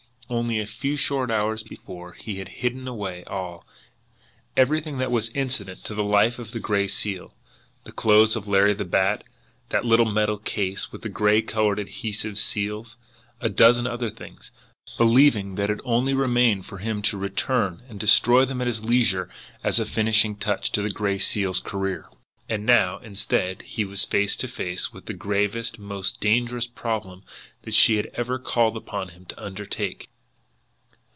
[0.29, 3.65] Only a few short hours before he had hidden away all,
[4.55, 7.33] everything that was incident to the life of the Gray Seal,
[7.83, 9.25] the clothes of Larry the Bat,
[9.71, 12.95] that little metal case with the gray coloured, adhesive seals,
[13.41, 14.51] a dozen other things,
[14.97, 19.27] believing that it only remained for him to return and destroy them at his leisure
[19.65, 22.07] as a finishing touch to the Gray Seal's career
[22.47, 27.25] and now, instead, he was face to face with the gravest and most dangerous problem
[27.63, 30.07] that she had ever called upon him to undertake!